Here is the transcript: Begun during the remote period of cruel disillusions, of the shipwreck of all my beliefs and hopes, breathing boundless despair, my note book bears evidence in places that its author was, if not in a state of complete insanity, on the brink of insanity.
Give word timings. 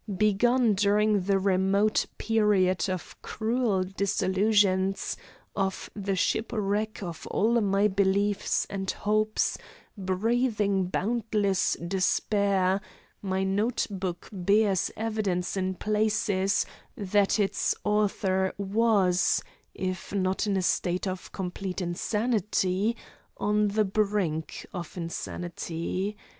Begun 0.17 0.73
during 0.73 1.21
the 1.25 1.37
remote 1.37 2.07
period 2.17 2.89
of 2.89 3.21
cruel 3.21 3.83
disillusions, 3.83 5.15
of 5.55 5.91
the 5.95 6.15
shipwreck 6.15 7.03
of 7.03 7.27
all 7.27 7.61
my 7.61 7.87
beliefs 7.87 8.65
and 8.67 8.89
hopes, 8.89 9.59
breathing 9.95 10.85
boundless 10.85 11.77
despair, 11.87 12.81
my 13.21 13.43
note 13.43 13.85
book 13.91 14.27
bears 14.33 14.89
evidence 14.97 15.55
in 15.55 15.75
places 15.75 16.65
that 16.97 17.39
its 17.39 17.75
author 17.83 18.55
was, 18.57 19.43
if 19.75 20.11
not 20.15 20.47
in 20.47 20.57
a 20.57 20.63
state 20.63 21.05
of 21.05 21.31
complete 21.31 21.79
insanity, 21.79 22.97
on 23.37 23.67
the 23.67 23.85
brink 23.85 24.65
of 24.73 24.97
insanity. 24.97 26.17